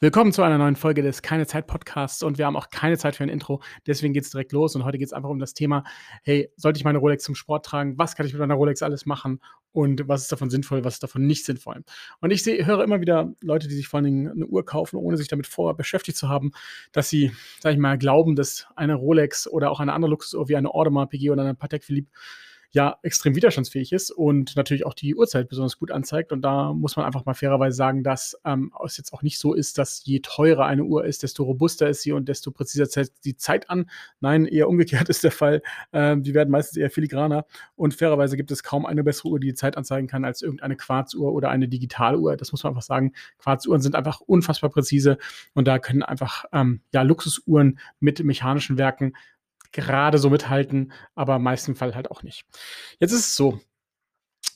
[0.00, 3.16] Willkommen zu einer neuen Folge des Keine Zeit Podcasts und wir haben auch keine Zeit
[3.16, 3.60] für ein Intro.
[3.84, 5.82] Deswegen geht es direkt los und heute geht es einfach um das Thema,
[6.22, 7.98] hey, sollte ich meine Rolex zum Sport tragen?
[7.98, 9.40] Was kann ich mit meiner Rolex alles machen?
[9.72, 11.82] Und was ist davon sinnvoll, was ist davon nicht sinnvoll?
[12.20, 14.98] Und ich seh, höre immer wieder Leute, die sich vor allen Dingen eine Uhr kaufen,
[14.98, 16.52] ohne sich damit vorher beschäftigt zu haben,
[16.92, 20.54] dass sie, sag ich mal, glauben, dass eine Rolex oder auch eine andere Luxusuhr wie
[20.54, 22.12] eine Audemars PG oder eine Patek Philippe
[22.70, 26.32] ja extrem widerstandsfähig ist und natürlich auch die Uhrzeit besonders gut anzeigt.
[26.32, 29.54] Und da muss man einfach mal fairerweise sagen, dass ähm, es jetzt auch nicht so
[29.54, 33.24] ist, dass je teurer eine Uhr ist, desto robuster ist sie und desto präziser zeigt
[33.24, 33.88] die Zeit an.
[34.20, 35.62] Nein, eher umgekehrt ist der Fall.
[35.92, 39.48] Ähm, die werden meistens eher filigraner und fairerweise gibt es kaum eine bessere Uhr, die
[39.48, 42.36] die Zeit anzeigen kann als irgendeine Quarzuhr oder eine Digitaluhr.
[42.36, 43.12] Das muss man einfach sagen.
[43.38, 45.16] Quarzuhren sind einfach unfassbar präzise
[45.54, 49.14] und da können einfach ähm, ja, Luxusuhren mit mechanischen Werken
[49.72, 52.44] gerade so mithalten, aber im meisten Fall halt auch nicht.
[52.98, 53.60] Jetzt ist es so,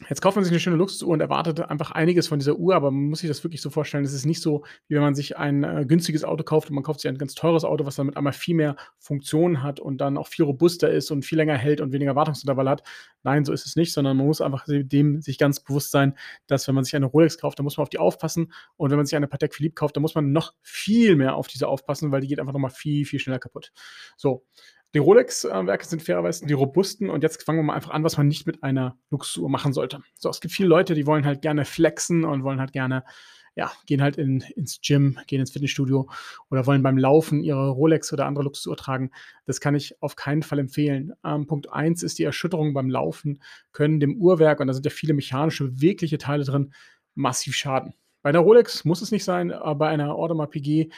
[0.09, 2.91] Jetzt kauft man sich eine schöne Luxusuhr und erwartet einfach einiges von dieser Uhr, aber
[2.91, 4.05] man muss sich das wirklich so vorstellen.
[4.05, 6.84] Es ist nicht so, wie wenn man sich ein äh, günstiges Auto kauft und man
[6.84, 9.98] kauft sich ein ganz teures Auto, was dann mit einmal viel mehr Funktionen hat und
[10.00, 12.83] dann auch viel robuster ist und viel länger hält und weniger Wartungsintervall hat.
[13.22, 16.67] Nein, so ist es nicht, sondern man muss einfach dem sich ganz bewusst sein, dass
[16.67, 19.06] wenn man sich eine Rolex kauft, dann muss man auf die aufpassen und wenn man
[19.06, 22.20] sich eine Patek Philippe kauft, dann muss man noch viel mehr auf diese aufpassen, weil
[22.20, 23.72] die geht einfach nochmal viel, viel schneller kaputt.
[24.17, 24.44] So,
[24.95, 28.29] die Rolex-Werke sind fairerweise die robusten und jetzt fangen wir mal einfach an, was man
[28.29, 30.03] nicht mit einer Luxusuhr machen sollte.
[30.19, 33.05] So, es gibt viele Leute, die wollen halt gerne flexen und wollen halt gerne,
[33.55, 36.11] ja, gehen halt in, ins Gym, gehen ins Fitnessstudio
[36.51, 39.11] oder wollen beim Laufen ihre Rolex oder andere Luxusuhr tragen.
[39.47, 41.12] Das kann ich auf keinen Fall empfehlen.
[41.25, 44.91] Ähm, Punkt 1 ist die Erschütterung beim Laufen, können dem Uhrwerk, und da sind ja
[44.91, 46.75] viele mechanische, bewegliche Teile drin,
[47.15, 47.95] massiv schaden.
[48.23, 50.91] Bei einer Rolex muss es nicht sein, aber bei einer Audemars PG,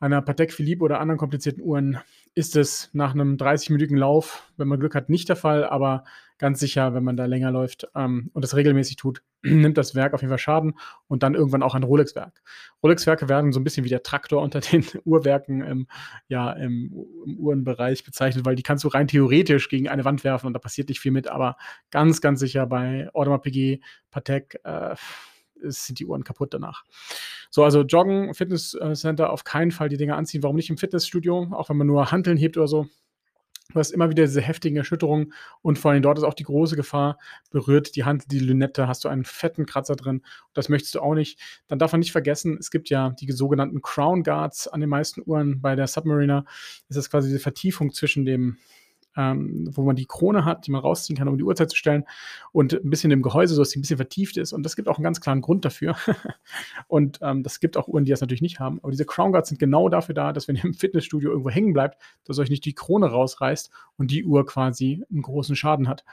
[0.00, 1.98] einer Patek Philippe oder anderen komplizierten Uhren
[2.34, 6.04] ist es nach einem 30-minütigen Lauf, wenn man Glück hat, nicht der Fall, aber
[6.38, 10.14] ganz sicher, wenn man da länger läuft ähm, und das regelmäßig tut, nimmt das Werk
[10.14, 10.74] auf jeden Fall Schaden
[11.08, 12.42] und dann irgendwann auch ein Rolex-Werk.
[12.82, 15.86] Rolex-Werke werden so ein bisschen wie der Traktor unter den Uhrwerken im,
[16.28, 16.92] ja, im,
[17.26, 20.58] im Uhrenbereich bezeichnet, weil die kannst du rein theoretisch gegen eine Wand werfen und da
[20.58, 21.56] passiert nicht viel mit, aber
[21.90, 24.96] ganz, ganz sicher bei Audemars PG, Patek, äh,
[25.64, 26.84] sind die Uhren kaputt danach.
[27.50, 30.42] So, also Joggen, Fitnesscenter auf keinen Fall die Dinger anziehen.
[30.42, 31.48] Warum nicht im Fitnessstudio?
[31.52, 32.86] Auch wenn man nur Hanteln hebt oder so.
[33.72, 36.76] Du hast immer wieder diese heftigen Erschütterungen und vor allem dort ist auch die große
[36.76, 37.18] Gefahr,
[37.50, 40.22] berührt die Hand die Lünette, hast du einen fetten Kratzer drin.
[40.52, 41.40] Das möchtest du auch nicht.
[41.68, 45.22] Dann darf man nicht vergessen, es gibt ja die sogenannten Crown Guards an den meisten
[45.24, 45.62] Uhren.
[45.62, 46.44] Bei der Submariner
[46.88, 48.58] ist quasi diese Vertiefung zwischen dem
[49.16, 52.04] ähm, wo man die Krone hat, die man rausziehen kann, um die Uhrzeit zu stellen
[52.52, 54.52] und ein bisschen im Gehäuse, sodass sie ein bisschen vertieft ist.
[54.52, 55.96] Und das gibt auch einen ganz klaren Grund dafür.
[56.88, 58.78] und ähm, das gibt auch Uhren, die das natürlich nicht haben.
[58.82, 61.72] Aber diese Crown Guards sind genau dafür da, dass wenn ihr im Fitnessstudio irgendwo hängen
[61.72, 66.04] bleibt, dass euch nicht die Krone rausreißt und die Uhr quasi einen großen Schaden hat.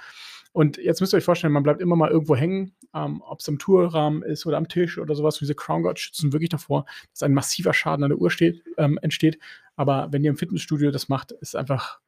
[0.52, 3.48] Und jetzt müsst ihr euch vorstellen, man bleibt immer mal irgendwo hängen, ähm, ob es
[3.48, 5.36] im Tourrahmen ist oder am Tisch oder sowas.
[5.36, 8.64] Und diese Crown Guards schützen wirklich davor, dass ein massiver Schaden an der Uhr steht,
[8.78, 9.38] ähm, entsteht.
[9.76, 12.00] Aber wenn ihr im Fitnessstudio das macht, ist einfach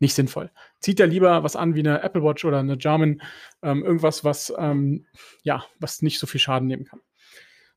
[0.00, 0.50] nicht sinnvoll.
[0.80, 3.22] Zieht ja lieber was an wie eine Apple Watch oder eine Jarman,
[3.62, 5.06] ähm, irgendwas, was, ähm,
[5.42, 7.00] ja, was nicht so viel Schaden nehmen kann.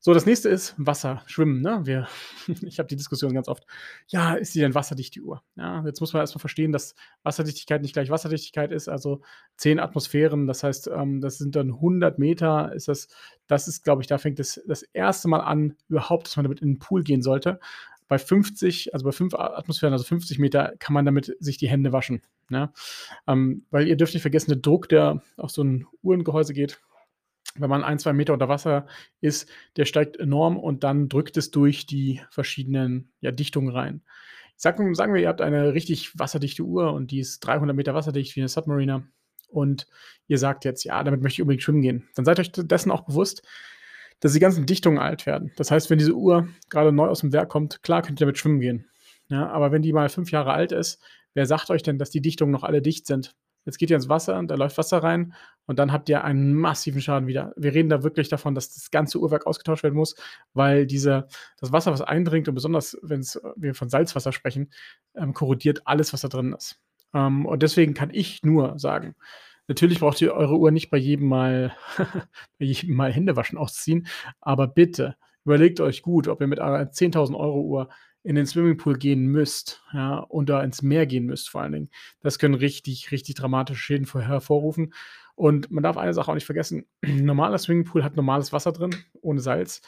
[0.06, 1.62] So, das nächste ist Wasser, Schwimmen.
[1.62, 1.80] Ne?
[1.84, 2.08] Wir,
[2.60, 3.64] ich habe die Diskussion ganz oft.
[4.08, 5.42] Ja, ist sie denn wasserdicht, die Uhr?
[5.56, 8.90] Ja, jetzt muss man erstmal verstehen, dass Wasserdichtigkeit nicht gleich Wasserdichtigkeit ist.
[8.90, 9.22] Also
[9.56, 12.74] 10 Atmosphären, das heißt, ähm, das sind dann 100 Meter.
[12.74, 13.08] Ist das,
[13.46, 16.60] das ist, glaube ich, da fängt es das erste Mal an, überhaupt, dass man damit
[16.60, 17.58] in den Pool gehen sollte
[18.08, 21.92] bei 50, also bei 5 Atmosphären, also 50 Meter, kann man damit sich die Hände
[21.92, 22.22] waschen.
[22.48, 22.72] Ne?
[23.26, 26.80] Ähm, weil ihr dürft nicht vergessen, der Druck, der auf so ein Uhrengehäuse geht,
[27.56, 28.86] wenn man ein, zwei Meter unter Wasser
[29.20, 34.02] ist, der steigt enorm und dann drückt es durch die verschiedenen ja, Dichtungen rein.
[34.56, 38.36] Sag, sagen wir, ihr habt eine richtig wasserdichte Uhr und die ist 300 Meter wasserdicht
[38.36, 39.06] wie eine Submariner
[39.48, 39.86] und
[40.26, 42.08] ihr sagt jetzt, ja, damit möchte ich unbedingt schwimmen gehen.
[42.14, 43.46] Dann seid euch dessen auch bewusst,
[44.20, 45.52] dass die ganzen Dichtungen alt werden.
[45.56, 48.38] Das heißt, wenn diese Uhr gerade neu aus dem Werk kommt, klar könnt ihr damit
[48.38, 48.86] schwimmen gehen.
[49.28, 51.02] Ja, aber wenn die mal fünf Jahre alt ist,
[51.34, 53.34] wer sagt euch denn, dass die Dichtungen noch alle dicht sind?
[53.64, 55.32] Jetzt geht ihr ins Wasser und da läuft Wasser rein
[55.66, 57.54] und dann habt ihr einen massiven Schaden wieder.
[57.56, 60.16] Wir reden da wirklich davon, dass das ganze Uhrwerk ausgetauscht werden muss,
[60.52, 61.26] weil diese,
[61.58, 63.24] das Wasser, was eindringt und besonders, wenn
[63.56, 64.70] wir von Salzwasser sprechen,
[65.14, 66.78] ähm, korrodiert alles, was da drin ist.
[67.14, 69.14] Ähm, und deswegen kann ich nur sagen,
[69.66, 71.74] Natürlich braucht ihr eure Uhr nicht bei jedem Mal,
[72.58, 74.06] bei jedem Mal Händewaschen ausziehen,
[74.40, 77.88] aber bitte überlegt euch gut, ob ihr mit einer 10.000 Euro Uhr
[78.22, 81.90] in den Swimmingpool gehen müsst, ja, und da ins Meer gehen müsst vor allen Dingen.
[82.20, 84.94] Das können richtig, richtig dramatische Schäden hervorrufen.
[85.34, 88.94] Und man darf eine Sache auch nicht vergessen: ein normaler Swimmingpool hat normales Wasser drin,
[89.20, 89.82] ohne Salz.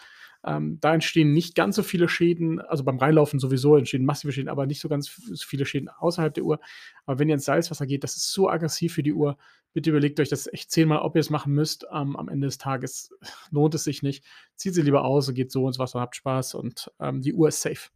[0.47, 4.49] Ähm, da entstehen nicht ganz so viele Schäden, also beim Reinlaufen sowieso entstehen massive Schäden,
[4.49, 5.09] aber nicht so ganz
[5.45, 6.61] viele Schäden außerhalb der Uhr.
[7.05, 9.37] Aber wenn ihr ins Salzwasser geht, das ist so aggressiv für die Uhr,
[9.73, 11.85] bitte überlegt euch das echt zehnmal, ob ihr es machen müsst.
[11.93, 13.11] Ähm, am Ende des Tages
[13.51, 14.25] lohnt es sich nicht.
[14.55, 17.49] Zieht sie lieber aus und geht so ins Wasser, habt Spaß und ähm, die Uhr
[17.49, 17.91] ist safe.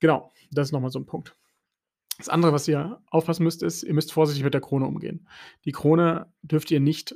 [0.00, 1.36] Genau, das ist nochmal so ein Punkt.
[2.18, 5.28] Das andere, was ihr aufpassen müsst, ist, ihr müsst vorsichtig mit der Krone umgehen.
[5.64, 7.14] Die Krone dürft ihr nicht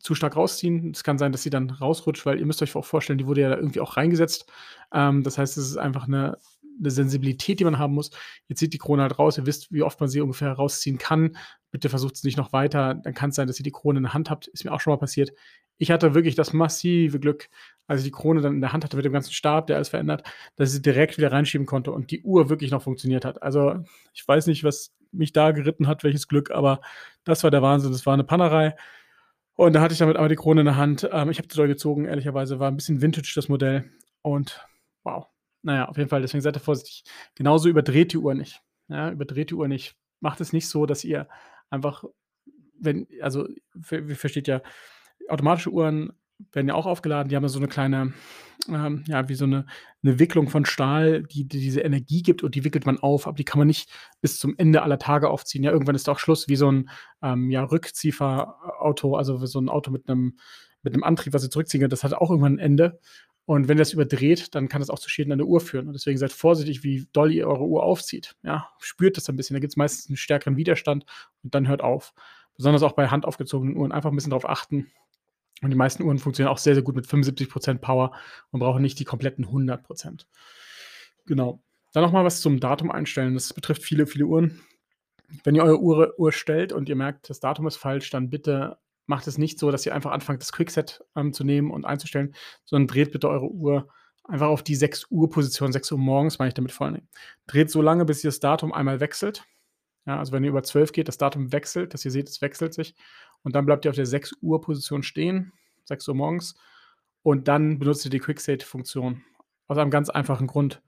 [0.00, 0.90] zu stark rausziehen.
[0.90, 3.42] Es kann sein, dass sie dann rausrutscht, weil ihr müsst euch auch vorstellen, die wurde
[3.42, 4.50] ja da irgendwie auch reingesetzt.
[4.92, 6.38] Ähm, das heißt, es ist einfach eine,
[6.78, 8.10] eine, Sensibilität, die man haben muss.
[8.48, 11.36] Ihr zieht die Krone halt raus, ihr wisst, wie oft man sie ungefähr rausziehen kann.
[11.70, 12.94] Bitte versucht es nicht noch weiter.
[12.94, 14.48] Dann kann es sein, dass ihr die Krone in der Hand habt.
[14.48, 15.32] Ist mir auch schon mal passiert.
[15.78, 17.48] Ich hatte wirklich das massive Glück,
[17.86, 19.88] als ich die Krone dann in der Hand hatte mit dem ganzen Stab, der alles
[19.88, 20.22] verändert,
[20.56, 23.42] dass ich sie direkt wieder reinschieben konnte und die Uhr wirklich noch funktioniert hat.
[23.42, 26.80] Also ich weiß nicht, was mich da geritten hat, welches Glück, aber
[27.24, 27.92] das war der Wahnsinn.
[27.92, 28.76] Das war eine Pannerei.
[29.56, 31.08] Und da hatte ich damit aber die Krone in der Hand.
[31.12, 32.58] Ähm, ich habe die doll gezogen, ehrlicherweise.
[32.58, 33.90] War ein bisschen vintage, das Modell.
[34.22, 34.66] Und
[35.04, 35.26] wow.
[35.62, 37.04] Naja, auf jeden Fall, deswegen seid ihr vorsichtig.
[37.34, 38.62] Genauso überdreht die Uhr nicht.
[38.88, 39.96] Ja, überdreht die Uhr nicht.
[40.20, 41.28] Macht es nicht so, dass ihr
[41.70, 42.04] einfach,
[42.78, 44.60] wenn, also, wie versteht ja,
[45.28, 46.12] automatische Uhren
[46.52, 47.28] werden ja auch aufgeladen.
[47.28, 48.12] Die haben so eine kleine,
[48.68, 49.66] ähm, ja, wie so eine,
[50.02, 53.36] eine Wicklung von Stahl, die, die, diese Energie gibt und die wickelt man auf, aber
[53.36, 53.90] die kann man nicht
[54.20, 55.64] bis zum Ende aller Tage aufziehen.
[55.64, 56.90] Ja, irgendwann ist auch Schluss, wie so ein
[57.22, 60.38] ähm, ja, Rückzieferauto, also so ein Auto mit einem,
[60.82, 63.00] mit einem Antrieb, was sie zurückziehen das hat auch irgendwann ein Ende.
[63.46, 65.86] Und wenn das überdreht, dann kann das auch zu Schäden an der Uhr führen.
[65.86, 68.36] Und deswegen seid vorsichtig, wie doll ihr eure Uhr aufzieht.
[68.42, 69.54] Ja, spürt das ein bisschen.
[69.54, 71.04] Da gibt es meistens einen stärkeren Widerstand
[71.42, 72.14] und dann hört auf.
[72.56, 74.90] Besonders auch bei handaufgezogenen Uhren einfach ein bisschen darauf achten,
[75.62, 78.12] und die meisten Uhren funktionieren auch sehr, sehr gut mit 75% Power
[78.50, 80.26] und brauchen nicht die kompletten 100%.
[81.26, 81.62] Genau.
[81.92, 83.34] Dann nochmal was zum Datum einstellen.
[83.34, 84.60] Das betrifft viele, viele Uhren.
[85.44, 88.78] Wenn ihr eure Uhr, Uhr stellt und ihr merkt, das Datum ist falsch, dann bitte
[89.06, 92.34] macht es nicht so, dass ihr einfach anfangt, das Quickset ähm, zu nehmen und einzustellen,
[92.64, 93.88] sondern dreht bitte eure Uhr
[94.24, 96.96] einfach auf die 6 Uhr Position, 6 Uhr morgens, meine ich damit vor.
[97.46, 99.44] Dreht so lange, bis ihr das Datum einmal wechselt.
[100.06, 102.74] Ja, also wenn ihr über 12 geht, das Datum wechselt, dass ihr seht, es wechselt
[102.74, 102.94] sich.
[103.42, 105.52] Und dann bleibt ihr auf der 6 Uhr Position stehen,
[105.84, 106.54] 6 Uhr morgens.
[107.22, 109.22] Und dann benutzt ihr die Quick-State-Funktion.
[109.66, 110.82] Aus einem ganz einfachen Grund.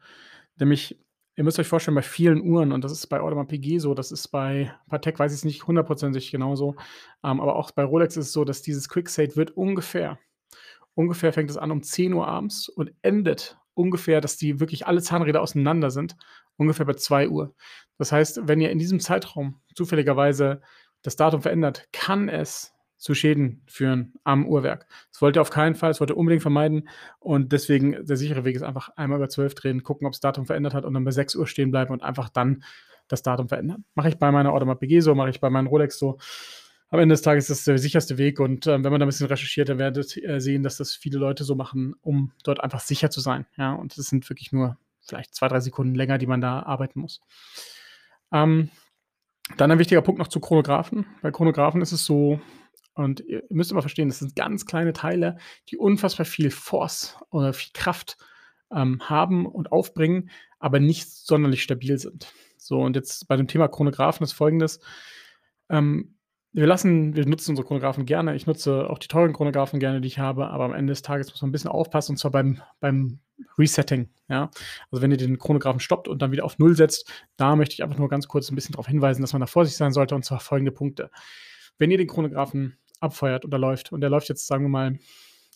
[0.59, 0.99] Nämlich,
[1.35, 4.13] ihr müsst euch vorstellen, bei vielen Uhren, und das ist bei Audemars PG so, das
[4.13, 6.77] ist bei Patek, weiß ich es nicht hundertprozentig genauso,
[7.25, 10.19] ähm, aber auch bei Rolex ist es so, dass dieses Quick-State wird ungefähr,
[10.95, 15.03] ungefähr fängt es an um 10 Uhr abends und endet ungefähr, dass die wirklich alle
[15.03, 16.17] Zahnräder auseinander sind,
[16.57, 17.55] ungefähr bei 2 Uhr.
[17.99, 20.61] Das heißt, wenn ihr in diesem Zeitraum zufälligerweise
[21.03, 24.87] das Datum verändert, kann es zu Schäden führen am Uhrwerk.
[25.13, 26.89] Das wollte er auf keinen Fall, das wollte er unbedingt vermeiden.
[27.19, 30.47] Und deswegen der sichere Weg ist einfach einmal über 12 drehen, gucken, ob das Datum
[30.47, 32.65] verändert hat und dann bei 6 Uhr stehen bleiben und einfach dann
[33.09, 33.85] das Datum verändern.
[33.95, 36.19] Mache ich bei meiner Audemars PG so, mache ich bei meinen Rolex so.
[36.89, 39.09] Am Ende des Tages ist das der sicherste Weg und äh, wenn man da ein
[39.09, 42.81] bisschen recherchiert, dann werdet ihr sehen, dass das viele Leute so machen, um dort einfach
[42.81, 43.45] sicher zu sein.
[43.57, 47.01] Ja, und es sind wirklich nur vielleicht zwei, drei Sekunden länger, die man da arbeiten
[47.01, 47.21] muss.
[48.33, 48.71] Ähm,
[49.57, 51.07] dann ein wichtiger Punkt noch zu Chronographen.
[51.23, 52.41] Bei Chronographen ist es so,
[52.95, 55.37] und ihr müsst immer verstehen, das sind ganz kleine Teile,
[55.69, 58.17] die unfassbar viel Force oder viel Kraft
[58.73, 62.33] ähm, haben und aufbringen, aber nicht sonderlich stabil sind.
[62.57, 64.81] So, und jetzt bei dem Thema Chronographen ist folgendes.
[65.69, 66.16] Ähm,
[66.57, 68.35] wir lassen, wir nutzen unsere Chronographen gerne.
[68.35, 71.31] Ich nutze auch die teuren Chronographen gerne, die ich habe, aber am Ende des Tages
[71.31, 73.19] muss man ein bisschen aufpassen und zwar beim, beim
[73.59, 74.09] Resetting.
[74.29, 74.51] Ja?
[74.91, 77.83] Also wenn ihr den Chronographen stoppt und dann wieder auf Null setzt, da möchte ich
[77.83, 80.25] einfach nur ganz kurz ein bisschen darauf hinweisen, dass man da vorsichtig sein sollte und
[80.25, 81.11] zwar folgende Punkte.
[81.77, 84.99] Wenn ihr den Chronographen abfeuert oder läuft und der läuft jetzt, sagen wir mal,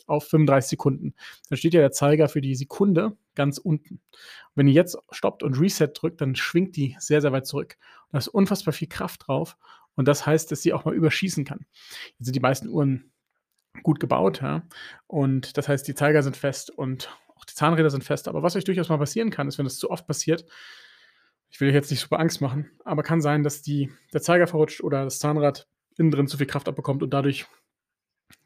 [0.07, 1.15] auf 35 Sekunden,
[1.49, 3.95] dann steht ja der Zeiger für die Sekunde ganz unten.
[3.95, 7.79] Und wenn ihr jetzt stoppt und Reset drückt, dann schwingt die sehr, sehr weit zurück.
[8.07, 9.57] Und da ist unfassbar viel Kraft drauf
[9.97, 11.67] und das heißt, dass sie auch mal überschießen kann.
[12.19, 13.13] Jetzt sind die meisten Uhren
[13.83, 14.67] gut gebaut, ja.
[15.07, 18.29] Und das heißt, die Zeiger sind fest und auch die Zahnräder sind fest.
[18.29, 20.45] Aber was euch durchaus mal passieren kann, ist, wenn das zu oft passiert,
[21.51, 24.47] ich will euch jetzt nicht super Angst machen, aber kann sein, dass die, der Zeiger
[24.47, 25.67] verrutscht oder das Zahnrad
[25.97, 27.47] innen drin zu viel Kraft abbekommt und dadurch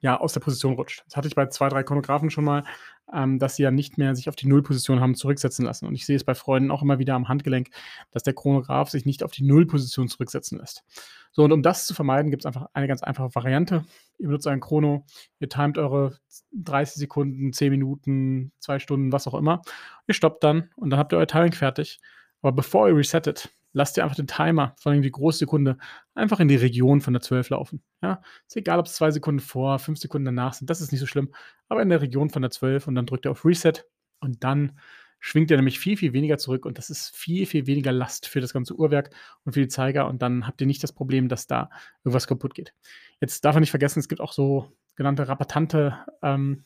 [0.00, 1.02] ja, aus der Position rutscht.
[1.06, 2.64] Das hatte ich bei zwei, drei Chronographen schon mal,
[3.12, 5.86] ähm, dass sie ja nicht mehr sich auf die Nullposition haben zurücksetzen lassen.
[5.86, 7.70] Und ich sehe es bei Freunden auch immer wieder am Handgelenk,
[8.10, 10.84] dass der Chronograph sich nicht auf die Nullposition zurücksetzen lässt.
[11.32, 13.84] So, und um das zu vermeiden, gibt es einfach eine ganz einfache Variante.
[14.18, 15.04] Ihr benutzt einen Chrono,
[15.40, 16.18] ihr timet eure
[16.52, 19.62] 30 Sekunden, 10 Minuten, 2 Stunden, was auch immer.
[20.06, 21.98] Ihr stoppt dann und dann habt ihr euer Timing fertig.
[22.40, 25.76] Aber bevor ihr resettet, lasst ihr einfach den Timer, vor allem die große Sekunde,
[26.14, 27.82] einfach in die Region von der 12 laufen.
[28.02, 31.00] Ja, ist egal, ob es zwei Sekunden vor, fünf Sekunden danach sind, das ist nicht
[31.00, 31.34] so schlimm,
[31.68, 33.84] aber in der Region von der 12 und dann drückt ihr auf Reset
[34.20, 34.78] und dann
[35.18, 38.40] schwingt ihr nämlich viel, viel weniger zurück und das ist viel, viel weniger Last für
[38.40, 39.10] das ganze Uhrwerk
[39.44, 41.70] und für die Zeiger und dann habt ihr nicht das Problem, dass da
[42.04, 42.74] irgendwas kaputt geht.
[43.20, 46.64] Jetzt darf man nicht vergessen, es gibt auch so genannte rapatante, ähm,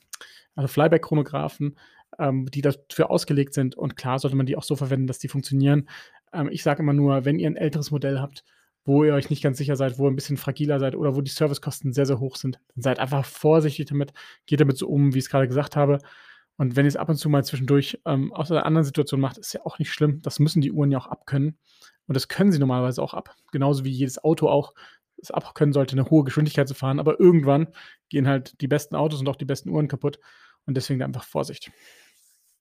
[0.57, 1.79] also Flyback-Chronographen,
[2.19, 5.29] ähm, die dafür ausgelegt sind und klar sollte man die auch so verwenden, dass die
[5.29, 5.89] funktionieren.
[6.33, 8.45] Ähm, ich sage immer nur, wenn ihr ein älteres Modell habt,
[8.85, 11.21] wo ihr euch nicht ganz sicher seid, wo ihr ein bisschen fragiler seid oder wo
[11.21, 14.13] die Servicekosten sehr, sehr hoch sind, dann seid einfach vorsichtig damit,
[14.47, 15.99] geht damit so um, wie ich es gerade gesagt habe.
[16.57, 19.39] Und wenn ihr es ab und zu mal zwischendurch ähm, aus einer anderen Situation macht,
[19.39, 20.23] ist ja auch nicht schlimm.
[20.23, 21.57] Das müssen die Uhren ja auch abkönnen.
[22.07, 23.37] Und das können sie normalerweise auch ab.
[23.53, 24.75] Genauso wie jedes Auto auch
[25.21, 26.99] es abkönnen sollte, eine hohe Geschwindigkeit zu fahren.
[26.99, 27.69] Aber irgendwann
[28.09, 30.19] gehen halt die besten Autos und auch die besten Uhren kaputt.
[30.67, 31.71] Und deswegen einfach Vorsicht.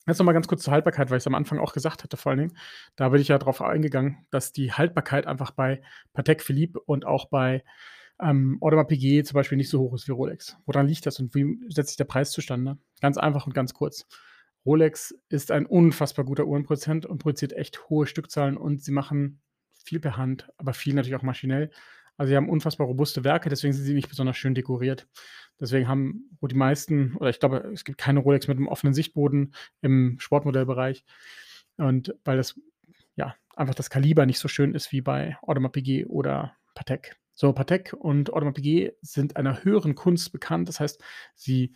[0.08, 2.32] Jetzt nochmal ganz kurz zur Haltbarkeit, weil ich es am Anfang auch gesagt hatte, vor
[2.32, 2.58] allen Dingen.
[2.96, 5.82] Da bin ich ja darauf eingegangen, dass die Haltbarkeit einfach bei
[6.14, 7.64] Patek Philippe und auch bei
[8.22, 10.58] ähm, Audemars Piguet zum Beispiel nicht so hoch ist wie Rolex.
[10.66, 12.78] Woran liegt das und wie setzt sich der Preis zustande?
[13.02, 14.08] Ganz einfach und ganz kurz.
[14.66, 19.42] Rolex ist ein unfassbar guter Uhrenproduzent und produziert echt hohe Stückzahlen und sie machen
[19.84, 21.70] viel per Hand, aber viel natürlich auch maschinell.
[22.18, 25.08] Also sie haben unfassbar robuste Werke, deswegen sind sie nicht besonders schön dekoriert.
[25.60, 29.54] Deswegen haben die meisten, oder ich glaube, es gibt keine Rolex mit einem offenen Sichtboden
[29.82, 31.04] im Sportmodellbereich.
[31.78, 32.60] Und weil das
[33.16, 37.18] ja einfach das Kaliber nicht so schön ist wie bei Audemars Piguet oder Patek.
[37.34, 40.70] So, Patek und Audemars Piguet sind einer höheren Kunst bekannt.
[40.70, 41.02] Das heißt,
[41.36, 41.74] sie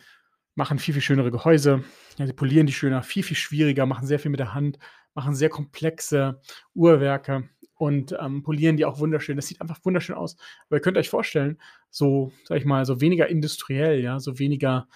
[0.55, 1.83] machen viel, viel schönere Gehäuse.
[2.17, 4.79] Ja, sie polieren die schöner, viel, viel schwieriger, machen sehr viel mit der Hand,
[5.13, 6.41] machen sehr komplexe
[6.73, 7.49] Uhrwerke
[7.81, 9.37] und ähm, polieren die auch wunderschön.
[9.37, 10.37] Das sieht einfach wunderschön aus.
[10.67, 11.57] Aber ihr könnt euch vorstellen,
[11.89, 14.87] so, sag ich mal, so weniger industriell, ja, so weniger,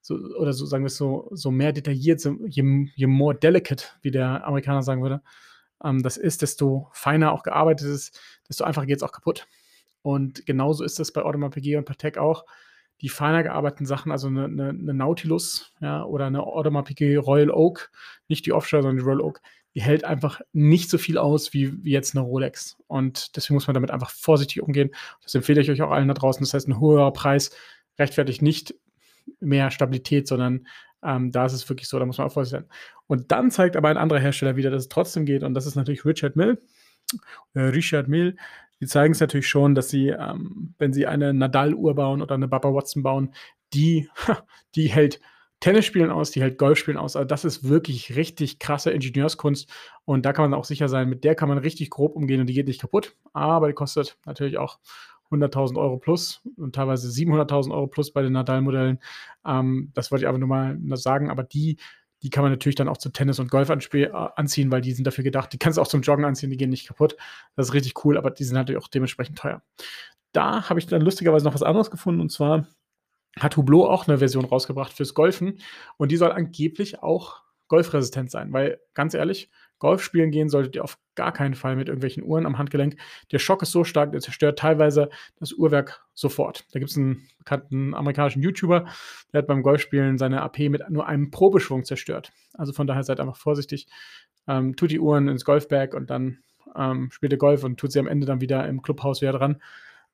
[0.00, 3.84] so, oder so sagen wir es so, so mehr detailliert, so, je, je more delicate,
[4.00, 5.22] wie der Amerikaner sagen würde,
[5.84, 9.46] ähm, das ist, desto feiner auch gearbeitet ist, desto einfacher geht es auch kaputt.
[10.02, 12.44] Und genauso ist es bei Piguet und Patek auch.
[13.02, 17.92] Die feiner gearbeiteten Sachen, also eine, eine, eine Nautilus ja, oder eine Piguet Royal Oak,
[18.26, 19.40] nicht die Offshore, sondern die Royal Oak,
[19.74, 22.76] die hält einfach nicht so viel aus wie, wie jetzt eine Rolex.
[22.86, 24.90] Und deswegen muss man damit einfach vorsichtig umgehen.
[25.22, 26.42] Das empfehle ich euch auch allen da draußen.
[26.42, 27.50] Das heißt, ein höherer Preis
[27.98, 28.74] rechtfertigt nicht
[29.40, 30.66] mehr Stabilität, sondern
[31.02, 32.76] ähm, da ist es wirklich so, da muss man auch vorsichtig sein.
[33.06, 35.42] Und dann zeigt aber ein anderer Hersteller wieder, dass es trotzdem geht.
[35.42, 36.62] Und das ist natürlich Richard Mill.
[37.54, 38.36] Äh, Richard Mill
[38.82, 42.48] die zeigen es natürlich schon, dass sie, ähm, wenn sie eine Nadal-Uhr bauen oder eine
[42.48, 43.32] Baba Watson bauen,
[43.72, 44.08] die,
[44.74, 45.20] die hält
[45.62, 47.14] Tennis spielen aus, die hält Golf spielen aus.
[47.14, 49.70] Also das ist wirklich richtig krasse Ingenieurskunst
[50.04, 52.48] und da kann man auch sicher sein, mit der kann man richtig grob umgehen und
[52.48, 53.16] die geht nicht kaputt.
[53.32, 54.80] Aber die kostet natürlich auch
[55.30, 58.98] 100.000 Euro plus und teilweise 700.000 Euro plus bei den Nadal-Modellen.
[59.46, 61.30] Ähm, das wollte ich aber nur mal sagen.
[61.30, 61.78] Aber die
[62.22, 65.06] die kann man natürlich dann auch zu Tennis und Golf äh, anziehen, weil die sind
[65.06, 65.52] dafür gedacht.
[65.52, 67.16] Die kannst du auch zum Joggen anziehen, die gehen nicht kaputt.
[67.56, 69.62] Das ist richtig cool, aber die sind natürlich auch dementsprechend teuer.
[70.32, 72.66] Da habe ich dann lustigerweise noch was anderes gefunden und zwar
[73.38, 75.58] hat Hublot auch eine Version rausgebracht fürs Golfen
[75.96, 80.84] und die soll angeblich auch golfresistent sein, weil ganz ehrlich, Golf spielen gehen solltet ihr
[80.84, 82.96] auf gar keinen Fall mit irgendwelchen Uhren am Handgelenk.
[83.32, 85.08] Der Schock ist so stark, der zerstört teilweise
[85.40, 86.66] das Uhrwerk sofort.
[86.70, 88.84] Da gibt es einen bekannten amerikanischen YouTuber,
[89.32, 92.30] der hat beim Golfspielen seine AP mit nur einem Probeschwung zerstört.
[92.54, 93.88] Also von daher seid einfach vorsichtig.
[94.46, 96.38] Ähm, tut die Uhren ins Golfbag und dann
[96.76, 99.60] ähm, spielt ihr Golf und tut sie am Ende dann wieder im Clubhaus wieder dran.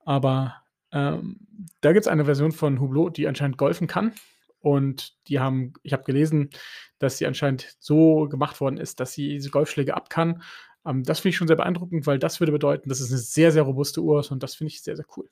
[0.04, 0.54] Aber
[0.92, 1.36] ähm,
[1.80, 4.12] da gibt es eine Version von Hublot, die anscheinend golfen kann.
[4.60, 6.50] Und die haben, ich habe gelesen,
[6.98, 10.42] dass sie anscheinend so gemacht worden ist, dass sie diese Golfschläge ab kann.
[10.84, 13.52] Ähm, das finde ich schon sehr beeindruckend, weil das würde bedeuten, dass es eine sehr,
[13.52, 15.28] sehr robuste Uhr ist und das finde ich sehr, sehr cool.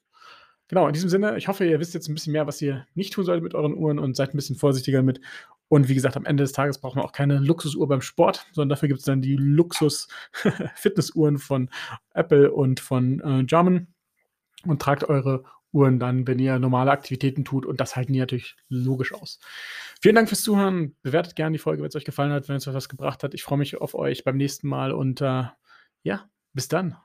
[0.68, 3.12] Genau, in diesem Sinne, ich hoffe, ihr wisst jetzt ein bisschen mehr, was ihr nicht
[3.12, 5.20] tun solltet mit euren Uhren und seid ein bisschen vorsichtiger mit.
[5.68, 8.70] Und wie gesagt, am Ende des Tages braucht man auch keine Luxusuhr beim Sport, sondern
[8.70, 11.70] dafür gibt es dann die Luxus-Fitnessuhren von
[12.14, 13.88] Apple und von äh, Jarman
[14.70, 17.66] und tragt eure Uhren dann, wenn ihr normale Aktivitäten tut.
[17.66, 19.38] Und das halten die natürlich logisch aus.
[20.00, 20.96] Vielen Dank fürs Zuhören.
[21.02, 23.34] Bewertet gerne die Folge, wenn es euch gefallen hat, wenn es euch was gebracht hat.
[23.34, 25.44] Ich freue mich auf euch beim nächsten Mal und äh,
[26.02, 26.96] ja, bis dann.